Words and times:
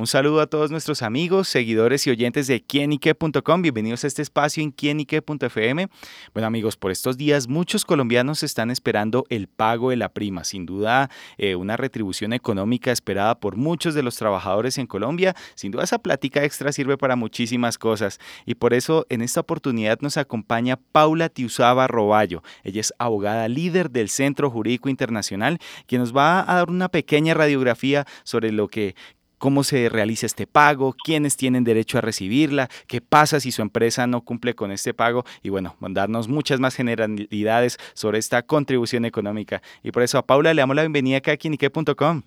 Un 0.00 0.06
saludo 0.06 0.40
a 0.40 0.46
todos 0.46 0.70
nuestros 0.70 1.02
amigos, 1.02 1.46
seguidores 1.46 2.06
y 2.06 2.10
oyentes 2.10 2.46
de 2.46 2.62
quienique.com. 2.62 3.60
Bienvenidos 3.60 4.02
a 4.02 4.06
este 4.06 4.22
espacio 4.22 4.62
en 4.62 4.70
quienique.fm. 4.70 5.88
Bueno 6.32 6.46
amigos, 6.46 6.78
por 6.78 6.90
estos 6.90 7.18
días 7.18 7.48
muchos 7.48 7.84
colombianos 7.84 8.42
están 8.42 8.70
esperando 8.70 9.26
el 9.28 9.46
pago 9.46 9.90
de 9.90 9.96
la 9.96 10.08
prima. 10.08 10.44
Sin 10.44 10.64
duda, 10.64 11.10
eh, 11.36 11.54
una 11.54 11.76
retribución 11.76 12.32
económica 12.32 12.92
esperada 12.92 13.38
por 13.38 13.56
muchos 13.56 13.92
de 13.92 14.02
los 14.02 14.16
trabajadores 14.16 14.78
en 14.78 14.86
Colombia. 14.86 15.36
Sin 15.54 15.70
duda, 15.70 15.84
esa 15.84 15.98
plática 15.98 16.44
extra 16.44 16.72
sirve 16.72 16.96
para 16.96 17.14
muchísimas 17.14 17.76
cosas. 17.76 18.20
Y 18.46 18.54
por 18.54 18.72
eso, 18.72 19.04
en 19.10 19.20
esta 19.20 19.40
oportunidad 19.40 19.98
nos 20.00 20.16
acompaña 20.16 20.78
Paula 20.92 21.28
Tiusaba 21.28 21.86
Roballo. 21.88 22.42
Ella 22.64 22.80
es 22.80 22.94
abogada 22.98 23.48
líder 23.48 23.90
del 23.90 24.08
Centro 24.08 24.50
Jurídico 24.50 24.88
Internacional, 24.88 25.58
quien 25.86 26.00
nos 26.00 26.16
va 26.16 26.40
a 26.40 26.54
dar 26.54 26.70
una 26.70 26.88
pequeña 26.88 27.34
radiografía 27.34 28.06
sobre 28.24 28.50
lo 28.50 28.68
que 28.68 28.94
cómo 29.40 29.64
se 29.64 29.88
realiza 29.88 30.26
este 30.26 30.46
pago, 30.46 30.94
quiénes 31.02 31.36
tienen 31.36 31.64
derecho 31.64 31.98
a 31.98 32.02
recibirla, 32.02 32.68
qué 32.86 33.00
pasa 33.00 33.40
si 33.40 33.50
su 33.50 33.62
empresa 33.62 34.06
no 34.06 34.20
cumple 34.20 34.54
con 34.54 34.70
este 34.70 34.94
pago 34.94 35.24
y 35.42 35.48
bueno, 35.48 35.74
darnos 35.80 36.28
muchas 36.28 36.60
más 36.60 36.76
generalidades 36.76 37.78
sobre 37.94 38.18
esta 38.18 38.42
contribución 38.42 39.06
económica. 39.06 39.62
Y 39.82 39.90
por 39.90 40.02
eso 40.02 40.18
a 40.18 40.26
Paula 40.26 40.52
le 40.54 40.60
damos 40.60 40.76
la 40.76 40.82
bienvenida 40.82 41.16
acá 41.16 41.32
a 41.32 41.36
Quinique.com. 41.36 42.22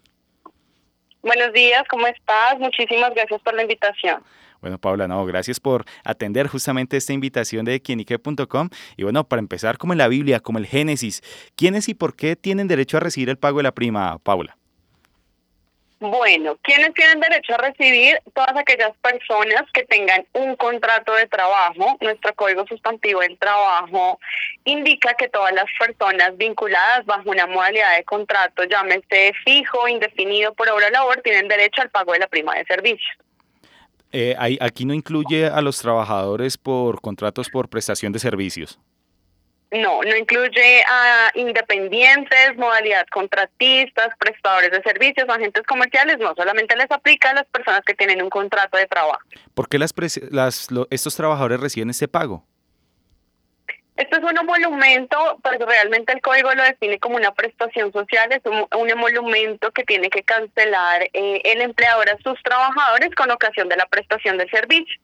Buenos 1.21 1.53
días, 1.53 1.83
¿cómo 1.87 2.07
estás? 2.07 2.59
Muchísimas 2.59 3.13
gracias 3.13 3.41
por 3.41 3.53
la 3.53 3.61
invitación. 3.61 4.23
Bueno, 4.59 4.79
Paula, 4.79 5.07
no, 5.07 5.23
gracias 5.25 5.59
por 5.59 5.85
atender 6.03 6.47
justamente 6.47 6.97
esta 6.97 7.13
invitación 7.13 7.63
de 7.63 7.79
quienique.com. 7.79 8.69
Y 8.97 9.03
bueno, 9.03 9.23
para 9.23 9.39
empezar, 9.39 9.77
como 9.77 9.93
en 9.93 9.99
la 9.99 10.07
Biblia, 10.07 10.39
como 10.39 10.57
el 10.57 10.65
Génesis, 10.65 11.21
¿quiénes 11.55 11.89
y 11.89 11.93
por 11.93 12.15
qué 12.15 12.35
tienen 12.35 12.67
derecho 12.67 12.97
a 12.97 13.01
recibir 13.01 13.29
el 13.29 13.37
pago 13.37 13.57
de 13.57 13.63
la 13.63 13.71
prima, 13.73 14.17
Paula? 14.23 14.57
Bueno, 16.03 16.57
¿quiénes 16.61 16.93
tienen 16.95 17.21
derecho 17.21 17.53
a 17.53 17.59
recibir? 17.59 18.19
Todas 18.33 18.57
aquellas 18.57 18.91
personas 18.97 19.63
que 19.73 19.85
tengan 19.85 20.25
un 20.33 20.57
contrato 20.57 21.13
de 21.13 21.27
trabajo. 21.27 21.95
Nuestro 22.01 22.35
Código 22.35 22.67
Sustantivo 22.67 23.21
del 23.21 23.37
Trabajo 23.37 24.19
indica 24.65 25.13
que 25.13 25.29
todas 25.29 25.53
las 25.53 25.63
personas 25.79 26.35
vinculadas 26.35 27.05
bajo 27.05 27.29
una 27.29 27.47
modalidad 27.47 27.95
de 27.95 28.03
contrato, 28.03 28.65
llámese 28.65 29.31
fijo, 29.45 29.87
indefinido 29.87 30.53
por 30.53 30.67
obra 30.67 30.87
o 30.87 30.89
labor, 30.89 31.21
tienen 31.23 31.47
derecho 31.47 31.81
al 31.81 31.89
pago 31.89 32.11
de 32.11 32.19
la 32.19 32.27
prima 32.27 32.53
de 32.55 32.65
servicios. 32.65 33.17
Eh, 34.11 34.35
aquí 34.59 34.83
no 34.83 34.93
incluye 34.93 35.45
a 35.45 35.61
los 35.61 35.79
trabajadores 35.79 36.57
por 36.57 36.99
contratos 36.99 37.49
por 37.49 37.69
prestación 37.69 38.11
de 38.11 38.19
servicios. 38.19 38.77
No, 39.73 40.01
no 40.03 40.15
incluye 40.15 40.83
a 40.87 41.31
independientes, 41.33 42.55
modalidad 42.57 43.07
contratistas, 43.07 44.09
prestadores 44.19 44.69
de 44.69 44.83
servicios, 44.83 45.27
agentes 45.27 45.63
comerciales, 45.63 46.19
no, 46.19 46.35
solamente 46.35 46.75
les 46.75 46.91
aplica 46.91 47.31
a 47.31 47.33
las 47.33 47.45
personas 47.45 47.81
que 47.81 47.95
tienen 47.95 48.21
un 48.21 48.29
contrato 48.29 48.77
de 48.77 48.85
trabajo. 48.85 49.21
¿Por 49.55 49.67
qué 49.67 49.79
las, 49.79 49.93
las 50.29 50.67
estos 50.91 51.15
trabajadores 51.15 51.59
reciben 51.59 51.89
ese 51.89 52.07
pago? 52.07 52.45
Esto 53.95 54.17
es 54.17 54.23
un 54.23 54.37
emolumento, 54.37 55.39
pues 55.43 55.59
realmente 55.59 56.13
el 56.13 56.21
código 56.21 56.53
lo 56.53 56.63
define 56.63 56.99
como 56.99 57.15
una 57.15 57.31
prestación 57.31 57.91
social, 57.93 58.31
es 58.31 58.41
un, 58.45 58.89
emolumento 58.89 59.71
que 59.71 59.83
tiene 59.83 60.09
que 60.09 60.23
cancelar 60.23 61.03
eh, 61.13 61.41
el 61.45 61.61
empleador 61.61 62.09
a 62.09 62.17
sus 62.17 62.41
trabajadores 62.41 63.13
con 63.15 63.29
ocasión 63.29 63.69
de 63.69 63.77
la 63.77 63.85
prestación 63.85 64.37
de 64.37 64.49
servicio. 64.49 64.99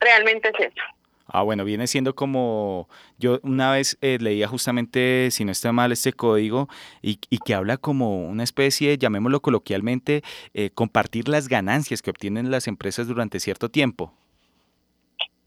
Realmente 0.00 0.50
es 0.52 0.72
eso. 0.72 0.82
Ah, 1.26 1.42
bueno, 1.42 1.64
viene 1.64 1.86
siendo 1.86 2.14
como, 2.14 2.88
yo 3.18 3.40
una 3.42 3.70
vez 3.72 3.96
eh, 4.02 4.18
leía 4.20 4.46
justamente, 4.46 5.30
si 5.30 5.44
no 5.44 5.52
está 5.52 5.72
mal, 5.72 5.90
este 5.90 6.12
código 6.12 6.68
y, 7.02 7.16
que 7.16 7.54
habla 7.54 7.78
como 7.78 8.26
una 8.26 8.42
especie, 8.42 8.98
llamémoslo 8.98 9.40
coloquialmente, 9.40 10.22
eh, 10.52 10.70
compartir 10.74 11.28
las 11.28 11.48
ganancias 11.48 12.02
que 12.02 12.10
obtienen 12.10 12.50
las 12.50 12.68
empresas 12.68 13.06
durante 13.06 13.40
cierto 13.40 13.70
tiempo. 13.70 14.12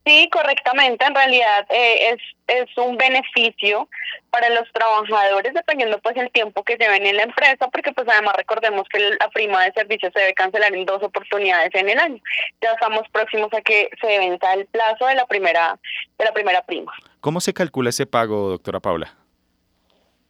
Sí, 0.07 0.29
correctamente. 0.31 1.05
En 1.05 1.13
realidad 1.13 1.65
eh, 1.69 2.13
es, 2.13 2.21
es 2.47 2.77
un 2.77 2.95
beneficio 2.95 3.89
para 4.29 4.47
los 4.49 4.71
trabajadores 4.71 5.53
dependiendo 5.53 5.99
pues 5.99 6.15
el 6.15 6.31
tiempo 6.31 6.63
que 6.63 6.77
lleven 6.77 7.05
en 7.05 7.17
la 7.17 7.23
empresa, 7.23 7.67
porque 7.67 7.91
pues 7.91 8.07
además 8.07 8.35
recordemos 8.37 8.87
que 8.87 8.99
la 8.99 9.29
prima 9.33 9.65
de 9.65 9.73
servicio 9.73 10.09
se 10.13 10.19
debe 10.21 10.33
cancelar 10.33 10.73
en 10.73 10.85
dos 10.85 11.03
oportunidades 11.03 11.71
en 11.73 11.89
el 11.89 11.99
año. 11.99 12.21
Ya 12.61 12.71
estamos 12.71 13.01
próximos 13.11 13.53
a 13.53 13.59
que 13.59 13.89
se 13.99 14.07
venza 14.19 14.53
el 14.53 14.65
plazo 14.67 15.07
de 15.07 15.15
la 15.15 15.25
primera 15.25 15.77
de 16.17 16.23
la 16.23 16.31
primera 16.31 16.61
prima. 16.61 16.93
¿Cómo 17.19 17.41
se 17.41 17.53
calcula 17.53 17.89
ese 17.89 18.05
pago, 18.05 18.47
doctora 18.51 18.79
Paula? 18.79 19.13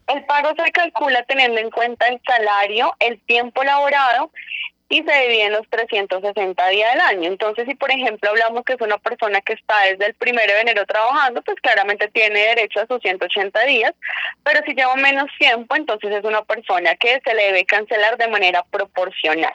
El 0.07 0.25
pago 0.25 0.53
se 0.57 0.71
calcula 0.71 1.21
teniendo 1.23 1.59
en 1.59 1.69
cuenta 1.69 2.07
el 2.07 2.19
salario, 2.25 2.95
el 2.99 3.19
tiempo 3.25 3.63
laborado 3.63 4.31
y 4.89 5.03
se 5.03 5.21
divide 5.21 5.45
en 5.45 5.53
los 5.53 5.67
360 5.69 6.67
días 6.69 6.93
del 6.93 7.01
año. 7.01 7.27
Entonces, 7.29 7.65
si 7.67 7.75
por 7.75 7.91
ejemplo 7.91 8.29
hablamos 8.29 8.63
que 8.63 8.73
es 8.73 8.81
una 8.81 8.97
persona 8.97 9.41
que 9.41 9.53
está 9.53 9.75
desde 9.89 10.07
el 10.07 10.13
primero 10.13 10.53
de 10.53 10.61
enero 10.61 10.85
trabajando, 10.85 11.41
pues 11.41 11.57
claramente 11.61 12.07
tiene 12.09 12.39
derecho 12.39 12.79
a 12.79 12.87
sus 12.87 13.01
180 13.01 13.65
días, 13.65 13.93
pero 14.43 14.61
si 14.65 14.73
lleva 14.73 14.95
menos 14.95 15.27
tiempo, 15.37 15.75
entonces 15.75 16.11
es 16.11 16.23
una 16.23 16.43
persona 16.43 16.95
que 16.95 17.19
se 17.23 17.33
le 17.33 17.43
debe 17.43 17.65
cancelar 17.65 18.17
de 18.17 18.27
manera 18.27 18.63
proporcional. 18.71 19.53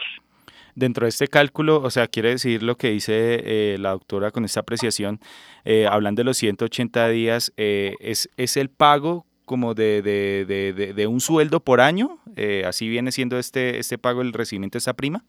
Dentro 0.75 1.05
de 1.05 1.11
este 1.11 1.29
cálculo, 1.29 1.83
o 1.83 1.91
sea, 1.91 2.07
quiere 2.07 2.31
decir 2.31 2.63
lo 2.63 2.77
que 2.77 2.89
dice 2.89 3.13
eh, 3.45 3.77
la 3.79 3.91
doctora 3.91 4.31
con 4.31 4.45
esta 4.45 4.61
apreciación, 4.61 5.21
eh, 5.65 5.87
hablando 5.87 6.21
de 6.21 6.25
los 6.25 6.39
180 6.39 7.09
días, 7.09 7.53
eh, 7.59 7.95
es, 8.01 8.31
es 8.39 8.57
el 8.57 8.71
pago 8.71 9.27
como 9.45 9.75
de, 9.75 10.03
de, 10.03 10.45
de, 10.47 10.93
de 10.93 11.07
un 11.07 11.21
sueldo 11.21 11.61
por 11.61 11.81
año, 11.81 12.19
eh, 12.37 12.65
así 12.67 12.89
viene 12.89 13.13
siendo 13.13 13.39
este, 13.39 13.79
este 13.79 13.99
pago, 13.99 14.23
el 14.23 14.33
recibimiento 14.33 14.77
de 14.77 14.81
esa 14.81 14.95
prima. 14.95 15.25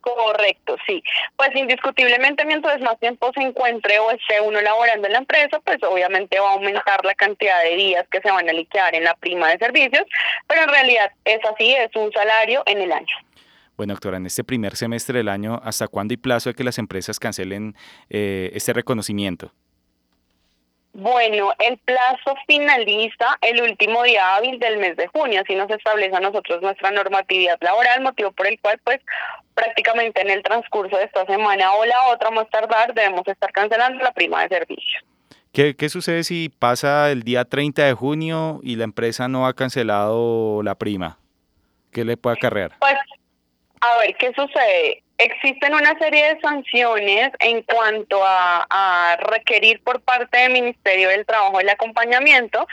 Correcto, 0.00 0.76
sí. 0.86 1.02
Pues 1.36 1.50
indiscutiblemente 1.54 2.44
mientras 2.44 2.80
más 2.80 2.98
tiempo 2.98 3.30
se 3.34 3.42
encuentre 3.42 3.98
o 3.98 4.10
esté 4.10 4.40
uno 4.40 4.60
laborando 4.60 5.06
en 5.06 5.12
la 5.12 5.18
empresa, 5.18 5.60
pues 5.60 5.82
obviamente 5.82 6.40
va 6.40 6.50
a 6.50 6.54
aumentar 6.54 7.04
la 7.04 7.14
cantidad 7.14 7.62
de 7.62 7.76
días 7.76 8.06
que 8.10 8.20
se 8.20 8.30
van 8.30 8.48
a 8.48 8.52
liquidar 8.52 8.94
en 8.94 9.04
la 9.04 9.14
prima 9.16 9.48
de 9.50 9.58
servicios, 9.58 10.04
pero 10.46 10.62
en 10.62 10.68
realidad 10.68 11.12
es 11.24 11.40
así, 11.44 11.74
es 11.74 11.94
un 11.94 12.10
salario 12.12 12.62
en 12.66 12.78
el 12.78 12.92
año. 12.92 13.14
Bueno, 13.76 13.92
doctora, 13.92 14.16
en 14.16 14.26
este 14.26 14.44
primer 14.44 14.76
semestre 14.76 15.18
del 15.18 15.28
año, 15.28 15.60
¿hasta 15.62 15.88
cuándo 15.88 16.12
hay 16.12 16.16
plazo 16.16 16.50
de 16.50 16.54
que 16.54 16.64
las 16.64 16.78
empresas 16.78 17.20
cancelen 17.20 17.76
eh, 18.08 18.50
este 18.54 18.72
reconocimiento? 18.72 19.52
Bueno, 21.00 21.52
el 21.60 21.78
plazo 21.78 22.34
finaliza 22.48 23.38
el 23.42 23.62
último 23.62 24.02
día 24.02 24.34
hábil 24.34 24.58
del 24.58 24.78
mes 24.78 24.96
de 24.96 25.06
junio, 25.06 25.42
así 25.42 25.54
nos 25.54 25.70
establece 25.70 26.16
a 26.16 26.18
nosotros 26.18 26.60
nuestra 26.60 26.90
normatividad 26.90 27.56
laboral, 27.60 28.00
motivo 28.02 28.32
por 28.32 28.48
el 28.48 28.58
cual 28.60 28.80
pues 28.82 28.98
prácticamente 29.54 30.20
en 30.20 30.30
el 30.30 30.42
transcurso 30.42 30.96
de 30.96 31.04
esta 31.04 31.24
semana 31.26 31.72
o 31.74 31.84
la 31.84 32.08
otra 32.08 32.32
más 32.32 32.50
tardar 32.50 32.94
debemos 32.94 33.22
estar 33.28 33.52
cancelando 33.52 34.02
la 34.02 34.10
prima 34.10 34.42
de 34.42 34.48
servicio. 34.48 34.98
¿Qué, 35.52 35.76
¿Qué 35.76 35.88
sucede 35.88 36.24
si 36.24 36.48
pasa 36.48 37.12
el 37.12 37.22
día 37.22 37.44
30 37.44 37.84
de 37.84 37.92
junio 37.92 38.58
y 38.64 38.74
la 38.74 38.82
empresa 38.82 39.28
no 39.28 39.46
ha 39.46 39.54
cancelado 39.54 40.64
la 40.64 40.74
prima? 40.74 41.20
¿Qué 41.92 42.04
le 42.04 42.16
puede 42.16 42.38
acarrear? 42.38 42.72
Pues, 42.80 42.96
a 43.82 43.98
ver, 43.98 44.16
¿qué 44.16 44.32
sucede? 44.34 45.04
Existen 45.18 45.74
una 45.74 45.98
serie 45.98 46.32
de 46.34 46.40
sanciones 46.40 47.32
en 47.40 47.62
cuanto 47.62 48.20
a, 48.24 49.16
requerir 49.20 49.82
por 49.82 50.00
parte 50.00 50.38
del 50.38 50.52
Ministerio 50.52 51.08
del 51.08 51.26
Trabajo 51.26 51.58
el 51.58 51.68
acompañamiento 51.68 52.66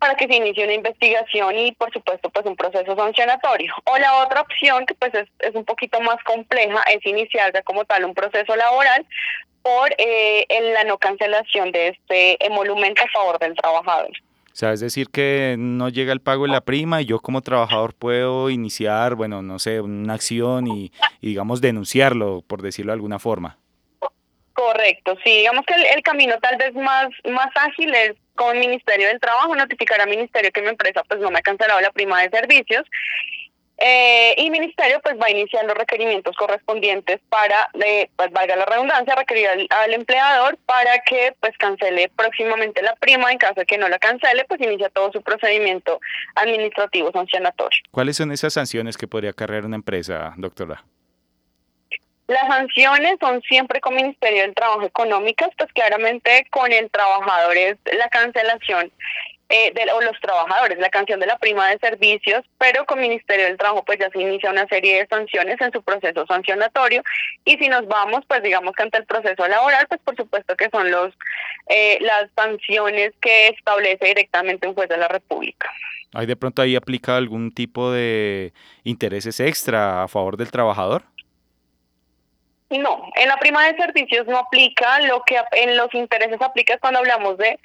para 0.00 0.16
que 0.16 0.26
se 0.26 0.34
inicie 0.34 0.64
una 0.64 0.74
investigación 0.74 1.56
y 1.56 1.70
por 1.72 1.92
supuesto 1.92 2.28
pues 2.30 2.44
un 2.46 2.56
proceso 2.56 2.96
sancionatorio. 2.96 3.72
O 3.84 3.96
la 3.96 4.24
otra 4.24 4.40
opción 4.40 4.86
que 4.86 4.94
pues 4.94 5.12
es, 5.14 5.54
un 5.54 5.64
poquito 5.64 6.00
más 6.00 6.16
compleja 6.24 6.82
es 6.92 7.06
iniciar 7.06 7.52
ya 7.52 7.62
como 7.62 7.84
tal 7.84 8.04
un 8.06 8.14
proceso 8.14 8.56
laboral 8.56 9.06
por 9.62 9.94
eh, 9.98 10.44
la 10.74 10.82
no 10.82 10.98
cancelación 10.98 11.70
de 11.70 11.88
este 11.88 12.44
emolumento 12.44 13.04
a 13.04 13.08
favor 13.08 13.38
del 13.38 13.54
trabajador. 13.54 14.10
O 14.52 14.54
sea, 14.54 14.72
es 14.72 14.80
decir, 14.80 15.08
que 15.08 15.56
no 15.58 15.88
llega 15.88 16.12
el 16.12 16.20
pago 16.20 16.44
de 16.44 16.52
la 16.52 16.60
prima 16.60 17.00
y 17.00 17.06
yo 17.06 17.20
como 17.20 17.40
trabajador 17.40 17.94
puedo 17.94 18.50
iniciar, 18.50 19.14
bueno, 19.14 19.40
no 19.40 19.58
sé, 19.58 19.80
una 19.80 20.12
acción 20.12 20.66
y, 20.66 20.92
digamos, 21.22 21.62
denunciarlo, 21.62 22.42
por 22.46 22.60
decirlo 22.60 22.92
de 22.92 22.96
alguna 22.96 23.18
forma. 23.18 23.58
Correcto, 24.52 25.16
sí, 25.24 25.38
digamos 25.38 25.64
que 25.64 25.74
el, 25.74 26.02
camino 26.02 26.34
tal 26.40 26.58
vez 26.58 26.74
más, 26.74 27.08
más 27.30 27.48
ágil 27.54 27.94
es 27.94 28.12
con 28.34 28.54
el 28.54 28.60
Ministerio 28.60 29.08
del 29.08 29.18
Trabajo, 29.18 29.56
notificar 29.56 30.00
al 30.00 30.10
Ministerio 30.10 30.52
que 30.52 30.60
mi 30.60 30.68
empresa 30.68 31.02
pues 31.08 31.20
no 31.20 31.30
me 31.30 31.38
ha 31.38 31.42
cancelado 31.42 31.80
la 31.80 31.90
prima 31.90 32.20
de 32.20 32.28
servicios 32.28 32.84
eh, 33.84 34.34
y 34.36 34.48
ministerio 34.48 35.00
pues 35.02 35.16
va 35.20 35.26
a 35.26 35.30
iniciar 35.30 35.64
los 35.64 35.74
requerimientos 35.74 36.36
correspondientes 36.36 37.18
para, 37.28 37.68
eh, 37.84 38.08
pues 38.14 38.30
valga 38.30 38.54
la 38.54 38.64
redundancia, 38.64 39.16
requerir 39.16 39.48
al, 39.48 39.92
empleador 39.92 40.56
para 40.66 41.00
que 41.00 41.34
pues 41.40 41.58
cancele 41.58 42.08
próximamente 42.14 42.80
la 42.80 42.94
prima. 42.94 43.32
En 43.32 43.38
caso 43.38 43.54
de 43.56 43.66
que 43.66 43.78
no 43.78 43.88
la 43.88 43.98
cancele, 43.98 44.44
pues 44.44 44.60
inicia 44.60 44.88
todo 44.90 45.10
su 45.10 45.20
procedimiento 45.20 46.00
administrativo 46.36 47.10
sancionatorio. 47.10 47.80
¿Cuáles 47.90 48.16
son 48.16 48.30
esas 48.30 48.52
sanciones 48.52 48.96
que 48.96 49.08
podría 49.08 49.32
cargar 49.32 49.64
una 49.64 49.74
empresa, 49.74 50.32
doctora? 50.36 50.84
Las 52.28 52.46
sanciones 52.46 53.16
son 53.20 53.42
siempre 53.42 53.80
con 53.80 53.96
Ministerio 53.96 54.42
del 54.42 54.54
Trabajo 54.54 54.84
Económicas, 54.84 55.50
pues 55.58 55.72
claramente 55.72 56.46
con 56.52 56.72
el 56.72 56.88
trabajador 56.88 57.56
es 57.56 57.78
la 57.98 58.08
cancelación 58.10 58.92
eh, 59.54 59.70
de, 59.74 59.92
o 59.92 60.00
los 60.00 60.18
trabajadores, 60.18 60.78
la 60.78 60.88
canción 60.88 61.20
de 61.20 61.26
la 61.26 61.36
prima 61.36 61.68
de 61.68 61.76
servicios, 61.76 62.42
pero 62.56 62.86
con 62.86 62.98
Ministerio 62.98 63.44
del 63.44 63.58
Trabajo 63.58 63.84
pues 63.84 63.98
ya 63.98 64.08
se 64.08 64.18
inicia 64.18 64.50
una 64.50 64.66
serie 64.66 64.96
de 64.96 65.06
sanciones 65.06 65.60
en 65.60 65.70
su 65.72 65.82
proceso 65.82 66.24
sancionatorio 66.26 67.02
y 67.44 67.58
si 67.58 67.68
nos 67.68 67.86
vamos 67.86 68.22
pues 68.26 68.42
digamos 68.42 68.74
que 68.74 68.82
ante 68.82 68.96
el 68.96 69.04
proceso 69.04 69.46
laboral 69.46 69.86
pues 69.88 70.00
por 70.00 70.16
supuesto 70.16 70.56
que 70.56 70.70
son 70.70 70.90
los 70.90 71.12
eh, 71.66 71.98
las 72.00 72.30
sanciones 72.34 73.12
que 73.20 73.48
establece 73.48 74.06
directamente 74.06 74.66
un 74.66 74.74
juez 74.74 74.88
de 74.88 74.96
la 74.96 75.08
República. 75.08 75.70
¿Hay 76.14 76.24
de 76.24 76.36
pronto 76.36 76.62
ahí 76.62 76.74
aplicado 76.74 77.18
algún 77.18 77.52
tipo 77.52 77.92
de 77.92 78.54
intereses 78.84 79.38
extra 79.38 80.04
a 80.04 80.08
favor 80.08 80.38
del 80.38 80.50
trabajador? 80.50 81.02
No, 82.70 83.10
en 83.16 83.28
la 83.28 83.36
prima 83.36 83.66
de 83.66 83.76
servicios 83.76 84.26
no 84.26 84.38
aplica, 84.38 84.98
lo 85.00 85.22
que 85.24 85.38
en 85.52 85.76
los 85.76 85.92
intereses 85.92 86.40
aplica 86.40 86.78
cuando 86.78 87.00
hablamos 87.00 87.36
de 87.36 87.58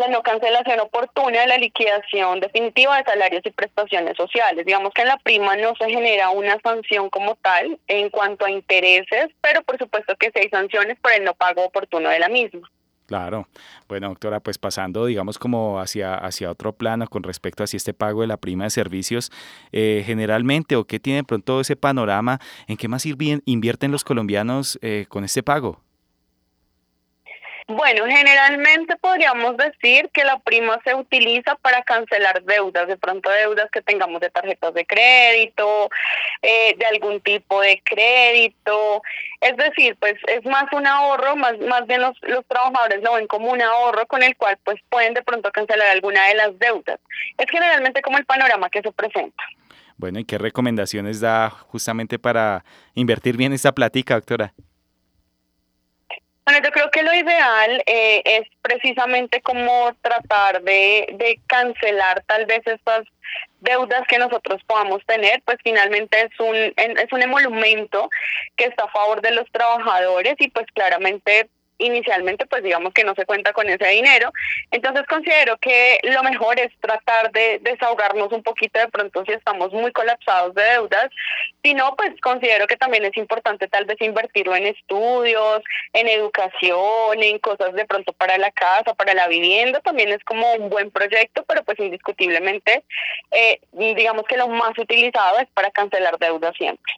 la 0.00 0.08
no 0.08 0.22
cancelación 0.22 0.80
oportuna 0.80 1.42
de 1.42 1.46
la 1.46 1.58
liquidación 1.58 2.40
definitiva 2.40 2.96
de 2.96 3.04
salarios 3.04 3.42
y 3.44 3.50
prestaciones 3.50 4.16
sociales. 4.16 4.66
Digamos 4.66 4.92
que 4.94 5.02
en 5.02 5.08
la 5.08 5.18
prima 5.18 5.56
no 5.56 5.74
se 5.76 5.88
genera 5.88 6.30
una 6.30 6.58
sanción 6.60 7.10
como 7.10 7.36
tal 7.36 7.78
en 7.86 8.10
cuanto 8.10 8.46
a 8.46 8.50
intereses, 8.50 9.28
pero 9.40 9.62
por 9.62 9.78
supuesto 9.78 10.16
que 10.16 10.30
sí 10.34 10.40
hay 10.40 10.48
sanciones 10.48 10.98
por 11.00 11.12
el 11.12 11.24
no 11.24 11.34
pago 11.34 11.64
oportuno 11.64 12.08
de 12.08 12.18
la 12.18 12.28
misma. 12.28 12.68
Claro. 13.06 13.48
Bueno, 13.88 14.08
doctora, 14.08 14.38
pues 14.38 14.56
pasando, 14.56 15.04
digamos, 15.04 15.36
como 15.36 15.80
hacia, 15.80 16.14
hacia 16.14 16.48
otro 16.48 16.72
plano 16.72 17.08
con 17.08 17.24
respecto 17.24 17.64
a 17.64 17.66
si 17.66 17.76
este 17.76 17.92
pago 17.92 18.20
de 18.20 18.28
la 18.28 18.36
prima 18.36 18.64
de 18.64 18.70
servicios, 18.70 19.32
eh, 19.72 20.04
generalmente, 20.06 20.76
o 20.76 20.84
qué 20.84 21.00
tiene 21.00 21.24
pronto 21.24 21.60
ese 21.60 21.74
panorama, 21.74 22.38
¿en 22.68 22.76
qué 22.76 22.86
más 22.86 23.04
invierten 23.06 23.90
los 23.90 24.04
colombianos 24.04 24.78
eh, 24.80 25.06
con 25.08 25.24
este 25.24 25.42
pago? 25.42 25.82
Bueno, 27.72 28.04
generalmente 28.06 28.96
podríamos 28.96 29.56
decir 29.56 30.10
que 30.12 30.24
la 30.24 30.40
prima 30.40 30.80
se 30.82 30.92
utiliza 30.92 31.54
para 31.54 31.84
cancelar 31.84 32.42
deudas, 32.42 32.88
de 32.88 32.96
pronto 32.96 33.30
deudas 33.30 33.70
que 33.70 33.80
tengamos 33.80 34.20
de 34.20 34.28
tarjetas 34.28 34.74
de 34.74 34.84
crédito, 34.84 35.88
eh, 36.42 36.74
de 36.76 36.86
algún 36.86 37.20
tipo 37.20 37.60
de 37.60 37.80
crédito. 37.84 39.02
Es 39.40 39.56
decir, 39.56 39.96
pues 40.00 40.14
es 40.26 40.44
más 40.46 40.64
un 40.72 40.84
ahorro, 40.84 41.36
más, 41.36 41.56
más 41.60 41.86
bien 41.86 42.00
los, 42.00 42.16
los 42.22 42.44
trabajadores 42.46 43.04
lo 43.04 43.14
ven 43.14 43.28
como 43.28 43.52
un 43.52 43.62
ahorro 43.62 44.04
con 44.06 44.24
el 44.24 44.36
cual 44.36 44.58
pues 44.64 44.80
pueden 44.88 45.14
de 45.14 45.22
pronto 45.22 45.52
cancelar 45.52 45.90
alguna 45.90 46.26
de 46.26 46.34
las 46.34 46.58
deudas. 46.58 46.98
Es 47.38 47.46
generalmente 47.48 48.02
como 48.02 48.18
el 48.18 48.24
panorama 48.26 48.68
que 48.68 48.82
se 48.82 48.90
presenta. 48.90 49.44
Bueno, 49.96 50.18
¿y 50.18 50.24
qué 50.24 50.38
recomendaciones 50.38 51.20
da 51.20 51.50
justamente 51.50 52.18
para 52.18 52.64
invertir 52.94 53.36
bien 53.36 53.52
esta 53.52 53.70
plática, 53.70 54.14
doctora? 54.14 54.54
Bueno, 56.50 56.66
yo 56.66 56.72
creo 56.72 56.90
que 56.90 57.04
lo 57.04 57.14
ideal 57.14 57.80
eh, 57.86 58.22
es 58.24 58.42
precisamente 58.60 59.40
como 59.40 59.94
tratar 60.02 60.60
de, 60.62 61.06
de 61.12 61.38
cancelar 61.46 62.24
tal 62.26 62.44
vez 62.46 62.60
estas 62.66 63.04
deudas 63.60 64.02
que 64.08 64.18
nosotros 64.18 64.60
podamos 64.66 65.00
tener, 65.06 65.40
pues 65.44 65.58
finalmente 65.62 66.22
es 66.22 66.40
un 66.40 66.56
es 66.56 67.12
un 67.12 67.22
emolumento 67.22 68.10
que 68.56 68.64
está 68.64 68.82
a 68.82 68.90
favor 68.90 69.22
de 69.22 69.30
los 69.30 69.48
trabajadores 69.52 70.34
y 70.40 70.48
pues 70.48 70.66
claramente 70.74 71.48
inicialmente 71.80 72.46
pues 72.46 72.62
digamos 72.62 72.92
que 72.94 73.04
no 73.04 73.14
se 73.14 73.26
cuenta 73.26 73.52
con 73.52 73.68
ese 73.68 73.86
dinero. 73.88 74.32
Entonces 74.70 75.06
considero 75.06 75.56
que 75.58 75.98
lo 76.04 76.22
mejor 76.22 76.58
es 76.60 76.70
tratar 76.80 77.32
de 77.32 77.58
desahogarnos 77.62 78.32
un 78.32 78.42
poquito 78.42 78.78
de 78.78 78.88
pronto 78.88 79.24
si 79.24 79.32
estamos 79.32 79.72
muy 79.72 79.92
colapsados 79.92 80.54
de 80.54 80.62
deudas. 80.62 81.10
Si 81.62 81.74
no, 81.74 81.94
pues 81.96 82.18
considero 82.20 82.66
que 82.66 82.76
también 82.76 83.04
es 83.04 83.16
importante 83.16 83.68
tal 83.68 83.84
vez 83.84 84.00
invertirlo 84.00 84.54
en 84.56 84.66
estudios, 84.66 85.62
en 85.92 86.08
educación, 86.08 87.22
en 87.22 87.38
cosas 87.38 87.72
de 87.74 87.84
pronto 87.84 88.12
para 88.12 88.38
la 88.38 88.50
casa, 88.50 88.94
para 88.94 89.14
la 89.14 89.28
vivienda. 89.28 89.80
También 89.80 90.10
es 90.10 90.22
como 90.24 90.52
un 90.54 90.70
buen 90.70 90.90
proyecto, 90.90 91.44
pero 91.46 91.64
pues 91.64 91.78
indiscutiblemente 91.78 92.84
eh, 93.30 93.60
digamos 93.72 94.24
que 94.26 94.36
lo 94.36 94.48
más 94.48 94.76
utilizado 94.78 95.38
es 95.38 95.48
para 95.54 95.70
cancelar 95.70 96.18
deudas 96.18 96.54
siempre. 96.56 96.92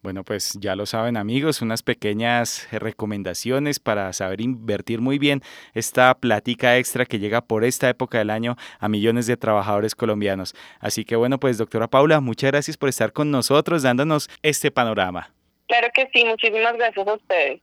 Bueno, 0.00 0.22
pues 0.22 0.56
ya 0.60 0.76
lo 0.76 0.86
saben 0.86 1.16
amigos, 1.16 1.60
unas 1.60 1.82
pequeñas 1.82 2.68
recomendaciones 2.70 3.80
para 3.80 4.12
saber 4.12 4.40
invertir 4.40 5.00
muy 5.00 5.18
bien 5.18 5.42
esta 5.74 6.14
platica 6.14 6.78
extra 6.78 7.04
que 7.04 7.18
llega 7.18 7.40
por 7.40 7.64
esta 7.64 7.88
época 7.88 8.18
del 8.18 8.30
año 8.30 8.56
a 8.78 8.88
millones 8.88 9.26
de 9.26 9.36
trabajadores 9.36 9.96
colombianos. 9.96 10.54
Así 10.78 11.04
que 11.04 11.16
bueno, 11.16 11.40
pues 11.40 11.58
doctora 11.58 11.88
Paula, 11.88 12.20
muchas 12.20 12.52
gracias 12.52 12.76
por 12.76 12.88
estar 12.88 13.12
con 13.12 13.32
nosotros 13.32 13.82
dándonos 13.82 14.30
este 14.42 14.70
panorama. 14.70 15.34
Claro 15.66 15.88
que 15.92 16.08
sí, 16.14 16.24
muchísimas 16.24 16.76
gracias 16.76 17.06
a 17.06 17.14
ustedes. 17.14 17.60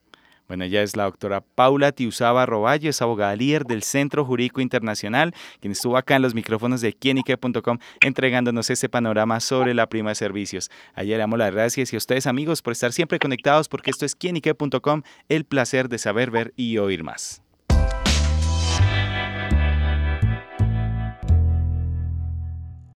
Bueno, 0.48 0.64
ella 0.64 0.82
es 0.82 0.96
la 0.96 1.04
doctora 1.04 1.40
Paula 1.40 1.92
Tiusaba 1.92 2.46
Roballo, 2.46 2.90
es 2.90 3.02
abogada 3.02 3.34
líder 3.34 3.64
del 3.64 3.82
Centro 3.82 4.24
Jurídico 4.24 4.60
Internacional, 4.60 5.34
quien 5.60 5.72
estuvo 5.72 5.96
acá 5.96 6.16
en 6.16 6.22
los 6.22 6.34
micrófonos 6.34 6.80
de 6.80 6.92
quienique.com 6.92 7.78
entregándonos 8.00 8.70
este 8.70 8.88
panorama 8.88 9.40
sobre 9.40 9.74
la 9.74 9.88
prima 9.88 10.10
de 10.10 10.14
servicios. 10.14 10.70
Ayer 10.94 11.16
le 11.16 11.22
damos 11.22 11.38
las 11.38 11.52
gracias 11.52 11.92
y 11.92 11.96
a 11.96 11.98
ustedes 11.98 12.26
amigos 12.26 12.62
por 12.62 12.72
estar 12.72 12.92
siempre 12.92 13.18
conectados 13.18 13.68
porque 13.68 13.90
esto 13.90 14.04
es 14.04 14.14
quienique.com, 14.14 15.02
el 15.28 15.44
placer 15.44 15.88
de 15.88 15.98
saber, 15.98 16.30
ver 16.30 16.52
y 16.56 16.78
oír 16.78 17.02
más. 17.02 17.45